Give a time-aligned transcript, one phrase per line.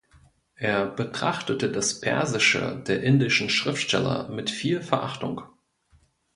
[0.55, 5.43] Er betrachtete das Persische der indischen Schriftsteller mit viel Verachtung.